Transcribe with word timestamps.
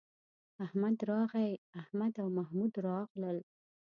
احمد 0.65 0.97
راغی، 1.11 1.49
احمد 1.81 2.13
او 2.21 2.27
محمود 2.37 2.73
راغلل 2.87 3.37